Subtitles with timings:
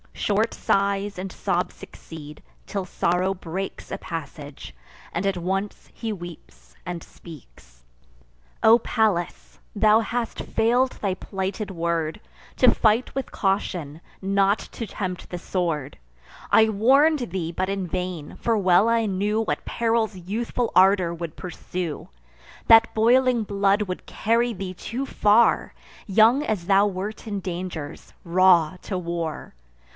[0.13, 4.75] Short sighs and sobs succeed; till sorrow breaks A passage,
[5.13, 7.83] and at once he weeps and speaks:
[8.63, 9.59] "O Pallas!
[9.75, 12.19] thou hast fail'd thy plighted word,
[12.57, 15.97] To fight with caution, not to tempt the sword!
[16.51, 21.35] I warn'd thee, but in vain; for well I knew What perils youthful ardour would
[21.35, 22.09] pursue,
[22.67, 25.73] That boiling blood would carry thee too far,
[26.07, 29.55] Young as thou wert in dangers, raw to war!